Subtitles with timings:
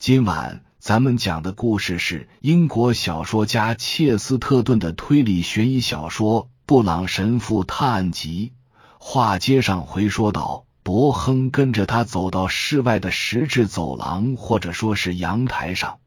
[0.00, 8.54] 今晚咱们讲的故事是英国小说家切斯特顿的推理悬疑小说《布朗神父探案集》。
[8.98, 15.98] 话接上回说到，伯亨跟着他走到室外的石质走廊，或者说是阳台上，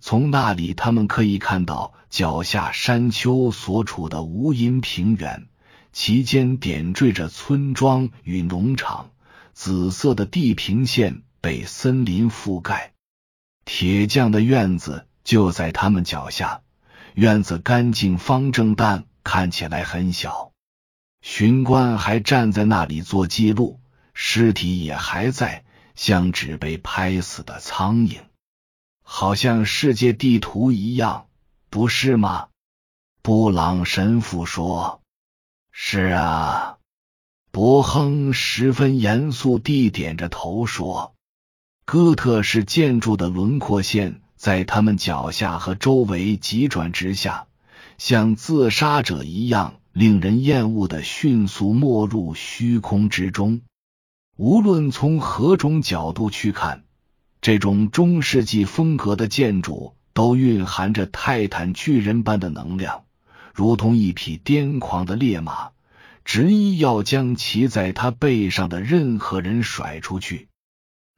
[0.00, 5.48] 从那里他们可以看到脚下山丘所处的无垠平原，
[5.92, 9.12] 其间点缀着村庄与农场，
[9.54, 12.92] 紫色的地平线被森林覆盖。
[13.64, 16.62] 铁匠的院子就在他们脚下，
[17.14, 20.52] 院子干净方正，但看起来很小。
[21.22, 23.80] 巡官还站在那里做记录，
[24.14, 28.20] 尸体也还在，像只被拍死的苍蝇，
[29.02, 31.26] 好像世界地图一样，
[31.68, 32.48] 不是吗？
[33.22, 35.02] 布朗神父说
[35.70, 36.78] ：“是啊。”
[37.52, 41.14] 伯亨十分严肃地点着头说。
[41.92, 47.48] 哥特式建筑的轮廓线在他们脚下和周围急转直下，
[47.98, 53.62] 像自杀者一样令人厌恶的迅速没入虚空之中。
[54.36, 56.84] 无论从何种角度去看，
[57.40, 63.02] 这种中世纪风格的建筑都蕴含着泰坦巨人般的能量，
[63.52, 65.70] 如同一匹癫狂的烈马，
[66.24, 70.49] 执意要将骑在他背上的任何人甩出去。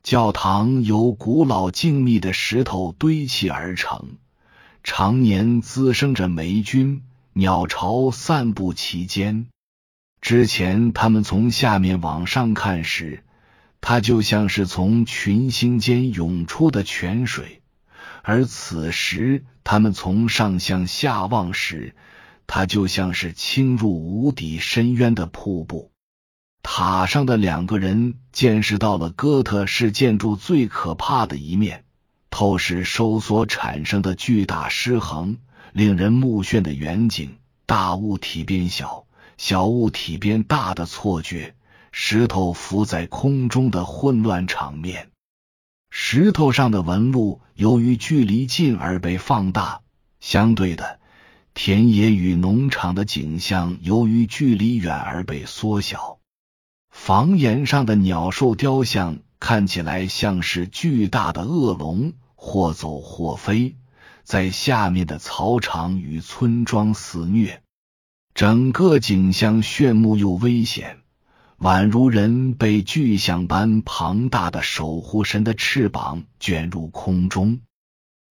[0.02, 4.16] 教堂由古老静谧的石头堆砌而成，
[4.82, 9.46] 常年滋生着霉菌，鸟巢散布其间。
[10.20, 13.22] 之前他们从下面往上看时，
[13.80, 17.60] 它就像是从群星间涌出的泉水；
[18.22, 21.94] 而此时他们从上向下望时，
[22.48, 25.91] 它就像是倾入无底深渊的瀑布。
[26.62, 31.84] 塔上的两个人见识到了哥特式建筑最可怕的一面：
[32.30, 35.38] 透视收缩产生的巨大失衡，
[35.72, 39.04] 令人目眩的远景，大物体变小，
[39.36, 41.54] 小物体变大的错觉，
[41.90, 45.08] 石头浮在空中的混乱场面。
[45.90, 49.82] 石头上的纹路由于距离近而被放大，
[50.20, 51.00] 相对的，
[51.52, 56.18] 田野与农场的景象由于距离远而被缩小。
[56.92, 63.74] 房檐上的鸟兽雕像看起来像是巨大的恶龙，或走或飞，
[64.22, 67.62] 在下面的草场与村庄肆虐。
[68.34, 70.98] 整个景象炫目又危险，
[71.58, 77.62] 宛如人被巨象般庞大的守护神的翅膀卷入空中。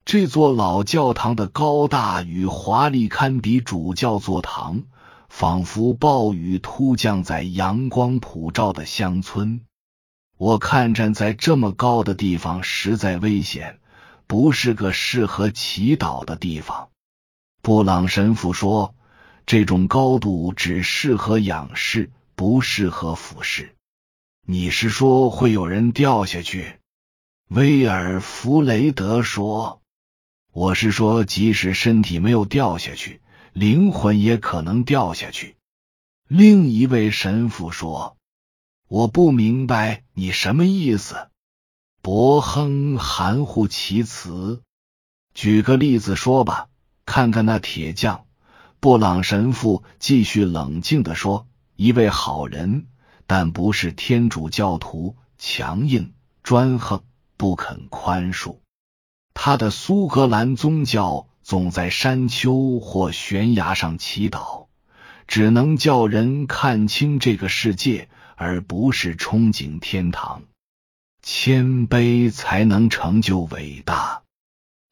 [0.05, 4.83] 这座老教堂的高大与华丽堪比主教座堂。
[5.33, 9.61] 仿佛暴雨突降在阳光普照的乡村。
[10.37, 13.79] 我看站在这么高的地方实在危险，
[14.27, 16.89] 不是个适合祈祷的地方。
[17.63, 18.93] 布朗神父说
[19.47, 23.73] ：“这种高度只适合仰视，不适合俯视。”
[24.45, 26.77] 你是说会有人掉下去？
[27.47, 29.81] 威尔弗雷德说
[30.53, 33.21] ：“我是说，即使身体没有掉下去。”
[33.53, 35.57] 灵魂也可能掉下去。
[36.27, 38.15] 另一位神父说
[38.87, 41.27] ：“我不明白你什么意思。”
[42.01, 44.61] 伯亨含糊其辞。
[45.33, 46.69] 举个例子说吧，
[47.05, 48.25] 看看那铁匠。
[48.79, 52.87] 布朗神父继续冷静的说：“一位好人，
[53.27, 57.03] 但不是天主教徒，强硬、专横，
[57.37, 58.59] 不肯宽恕。
[59.33, 64.67] 他的苏格兰宗教。”总在山丘或悬崖上祈祷，
[65.27, 68.07] 只能叫人看清这个世界，
[68.37, 70.43] 而不是憧憬天堂。
[71.21, 74.21] 谦卑才能成就伟大。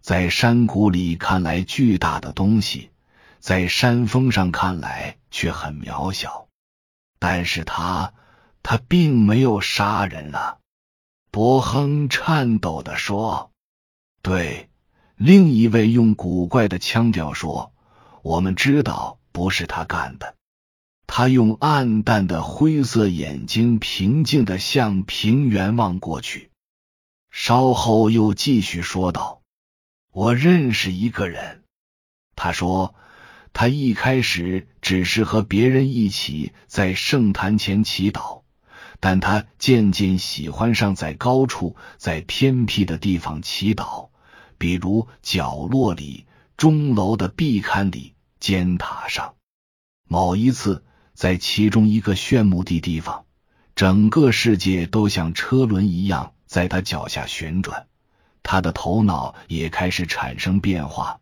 [0.03, 2.89] 在山谷里看来巨大的东西，
[3.39, 6.49] 在山峰上看来却很渺小。
[7.19, 8.13] 但是他，
[8.63, 10.57] 他并没有杀人啊！
[11.31, 13.49] 伯亨颤抖的说
[14.21, 14.69] ：“对。”
[15.21, 17.74] 另一位用古怪的腔调说
[18.24, 20.38] ：“我们知道不是他干的。”
[21.07, 26.51] 他用暗淡的灰色眼睛平静的向平原望过去，
[27.31, 29.42] 稍后又继续说道
[30.13, 31.63] ：“我认识一个人。”
[32.38, 32.95] 他说
[33.51, 38.44] ：“他一开始只是和别人一起在圣坛前祈祷，
[39.01, 44.07] 但他渐渐喜欢上在高处、在偏僻的地方祈祷。”
[44.59, 46.27] 比如角落里、
[46.57, 49.33] 钟楼的壁龛里、尖塔上。
[50.07, 50.83] 某一次，
[51.15, 53.25] 在其中一个炫目的地方，
[53.73, 57.88] 整个世界都像车轮一样在他脚下旋转。
[58.44, 61.19] 他的头脑也开始产生变化，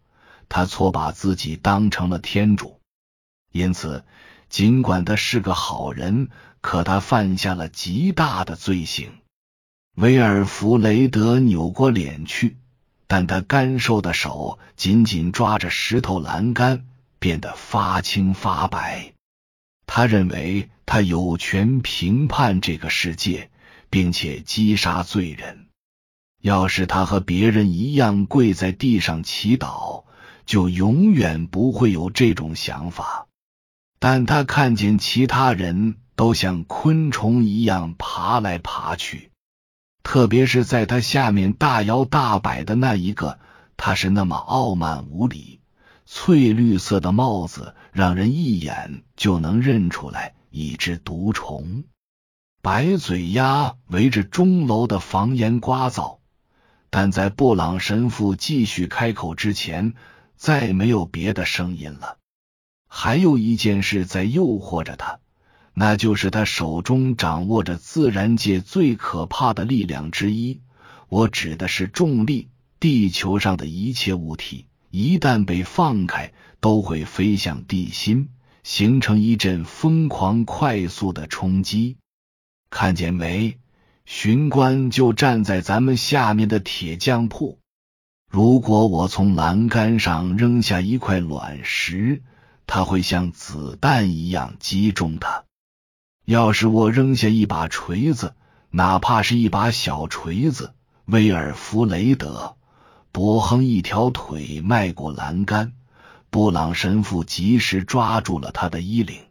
[0.50, 2.80] 他错把自己当成了天主，
[3.51, 4.06] 因此，
[4.50, 6.30] 尽管他是个好人，
[6.62, 9.12] 可他犯下了极大的罪行。
[9.95, 12.57] 威尔弗雷德扭过脸去，
[13.07, 16.86] 但他干瘦的手紧紧抓着石头栏杆，
[17.19, 19.13] 变得发青发白。
[19.86, 23.50] 他认为他有权评判这个世界，
[23.89, 25.68] 并且击杀罪人。
[26.42, 30.04] 要是他和别人一样跪在地上祈祷，
[30.45, 33.27] 就永远不会有这种想法。
[34.00, 39.31] 但他看见其他人都像昆虫一样爬来爬去，
[40.07, 43.39] 特别是在他下面大摇大摆的那一个，
[43.75, 45.59] 他是那么傲慢无礼。
[46.06, 51.83] 翠绿色的帽子让人一眼就能认出来一只毒虫。
[52.62, 56.19] 白嘴鸭围着钟楼的房檐刮噪。
[56.89, 59.94] 但在布朗神父继续开口之前，
[60.38, 62.15] 再没有别的声音了。
[62.88, 65.19] 还有一件事在诱惑着他，
[65.80, 70.62] 那就是他手中掌握着自然界最可怕的力量之一。
[71.08, 72.50] 我指的是重力。
[72.80, 78.30] 地球上的一切物体一旦被放开，都会飞向地心，
[78.64, 81.98] 形成一阵疯狂快速的冲击。
[82.70, 83.58] 看见没？
[84.06, 87.60] 巡官就站在咱们下面的铁匠铺。
[88.32, 92.22] 如果我从栏杆上扔下一块卵石，
[92.68, 95.47] 它会像子弹一样击中他。
[96.28, 98.36] 要是我扔下一把锤子，
[98.70, 100.74] 哪怕是一把小锤子，
[101.06, 102.58] 威尔弗雷德·
[103.14, 105.72] 伯亨一条腿迈过栏杆，
[106.30, 109.22] 布朗神父及时抓住了他的衣领。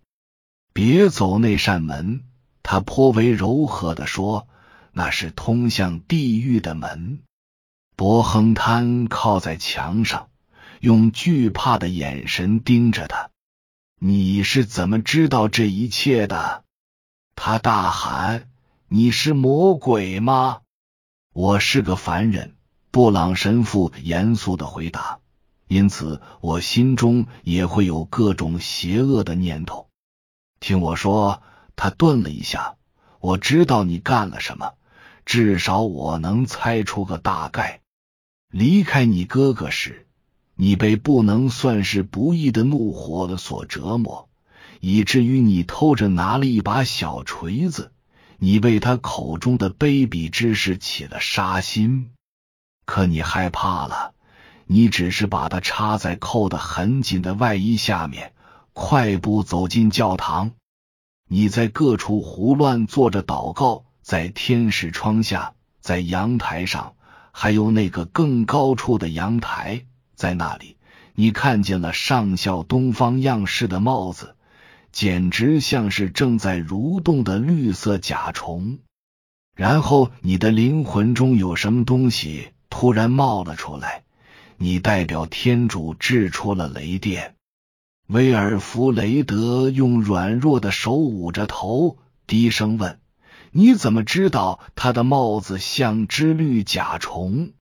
[0.72, 2.22] 别走那扇门，
[2.62, 4.48] 他颇为柔和的说。
[4.92, 7.18] 那是通向地狱的门。
[7.94, 10.30] 伯亨瘫靠在墙上，
[10.80, 13.28] 用惧怕的眼神盯着他。
[14.00, 16.64] 你是怎么知道这一切的？
[17.36, 18.48] 他大喊
[18.88, 20.62] ：“你是魔鬼吗？”
[21.32, 22.56] 我是个凡人。
[22.90, 25.20] 布朗神父严肃的回答。
[25.68, 29.88] 因此，我心中也会有各种邪恶的念头。
[30.60, 31.42] 听我说，
[31.76, 32.76] 他顿了一下。
[33.20, 34.72] 我知道你干了什么。
[35.26, 37.80] 至少我能猜出个大概。
[38.50, 40.06] 离开你哥哥时，
[40.54, 44.28] 你被不能算是不义的怒火所折磨，
[44.80, 47.92] 以至于你偷着拿了一把小锤子。
[48.38, 52.10] 你为他口中的卑鄙之事起了杀心，
[52.84, 54.12] 可你害怕了。
[54.66, 58.32] 你只是把它插在扣得很紧的外衣下面，
[58.72, 60.52] 快步走进教堂。
[61.28, 63.84] 你在各处胡乱做着祷告。
[64.02, 66.94] 在天使窗下，在阳台上，
[67.32, 69.84] 还有那个更高处的阳台，
[70.14, 70.76] 在那里，
[71.16, 74.35] 你看见了上校东方样式的帽子，
[74.96, 78.78] 简直像是正在蠕动的绿色甲虫。
[79.54, 84.04] 然后，你的灵魂中有什么东西突然冒了出来，
[84.56, 87.34] 你代表天主掷出了雷电。
[88.06, 92.98] 威尔弗雷德用软弱的手捂着头，低声问。
[93.50, 97.52] 你怎么知道他的帽子像只绿甲虫？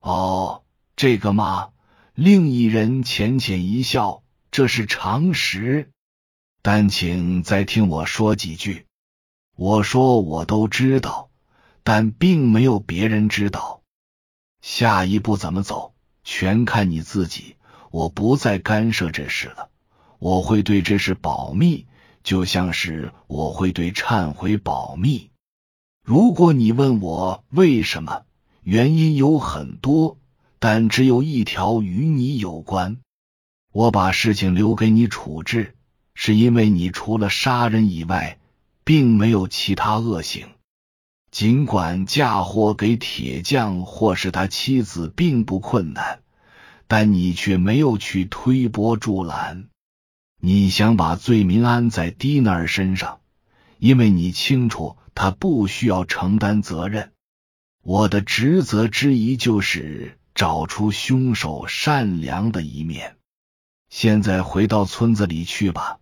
[0.00, 0.64] 哦，
[0.96, 1.70] 这个嘛。
[2.12, 5.88] 另一人浅浅一笑，这是常识。
[6.62, 8.86] 但请再听我说几句。
[9.56, 11.30] 我说我都知道，
[11.82, 13.82] 但并没有别人知道。
[14.60, 17.56] 下一步怎么走，全看你自己。
[17.90, 19.70] 我不再干涉这事了，
[20.18, 21.86] 我会对这事保密。
[22.24, 25.30] 就像是我会对忏悔保密。
[26.04, 28.24] 如果你问我为什么，
[28.62, 30.18] 原因有很多，
[30.58, 32.98] 但只有一条与你有关。
[33.72, 35.74] 我把事情留给你处置，
[36.20, 38.38] 是因为你除了杀人以外，
[38.82, 40.48] 并没有其他恶行。
[41.30, 46.18] 尽管嫁祸给铁匠或是他妻子并不困难，
[46.88, 49.68] 但你却没有去推波助澜。
[50.40, 53.20] 你想把罪名安在蒂娜尔身上，
[53.78, 57.12] 因为你清楚他不需要承担责任。
[57.84, 63.14] 我的职责之一就是找出凶手善良的一面。
[63.88, 66.00] 现在回到村子里去吧，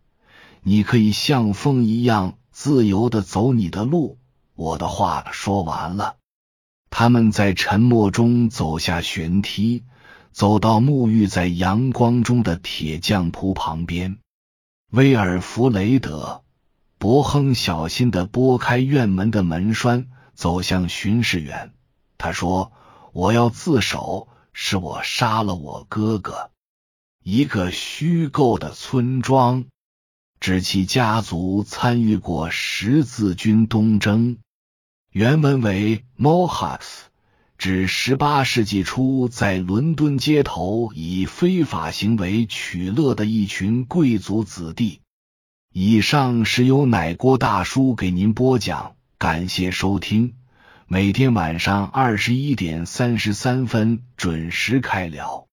[0.68, 4.18] 你可以像风一样自由的走你的路。
[4.56, 6.16] 我的话说完了，
[6.90, 9.85] 他们在沉默中走下悬梯，
[10.32, 14.18] 走到沐浴在阳光中的铁匠铺旁边。
[14.90, 16.42] 威尔弗雷德·
[16.99, 21.75] 伯亨小心的拨开院门的门栓，走向巡视员。
[22.18, 22.73] 他说
[23.14, 26.50] ：“我要自首，是我杀了我哥哥。
[27.23, 29.66] 一个虚构的村庄，
[30.40, 34.38] 指其家族参与过十字军东征。
[35.10, 36.86] 原文为 Mohawks，
[37.58, 45.00] 指十八世纪初在伦敦街头以非法行为取乐的一群贵族子弟。
[45.72, 50.34] 以上是由奶锅大叔给您播讲，感谢收听。
[50.86, 55.48] 每天晚上二十一点三十三分准时开聊。